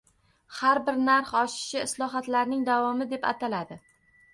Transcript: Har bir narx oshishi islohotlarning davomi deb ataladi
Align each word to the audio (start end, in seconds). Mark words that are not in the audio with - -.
Har 0.59 0.81
bir 0.87 0.97
narx 1.09 1.35
oshishi 1.43 1.81
islohotlarning 1.91 2.67
davomi 2.75 3.13
deb 3.17 3.33
ataladi 3.37 3.85